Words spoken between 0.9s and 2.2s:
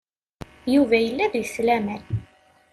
yella deg-s laman.